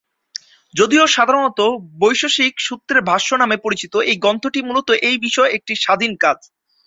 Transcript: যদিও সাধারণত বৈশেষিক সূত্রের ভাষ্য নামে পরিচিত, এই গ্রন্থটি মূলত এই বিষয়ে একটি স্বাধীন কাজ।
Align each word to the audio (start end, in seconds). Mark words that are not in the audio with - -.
যদিও 0.73 1.05
সাধারণত 1.07 1.59
বৈশেষিক 1.99 2.53
সূত্রের 2.59 2.99
ভাষ্য 3.09 3.29
নামে 3.41 3.57
পরিচিত, 3.57 3.93
এই 4.09 4.17
গ্রন্থটি 4.17 4.59
মূলত 4.67 4.89
এই 5.09 5.17
বিষয়ে 5.25 5.53
একটি 5.57 5.73
স্বাধীন 5.83 6.11
কাজ। 6.23 6.39